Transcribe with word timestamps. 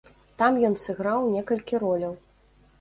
Там 0.41 0.57
ён 0.69 0.77
сыграў 0.85 1.29
некалькі 1.37 1.83
роляў. 1.87 2.19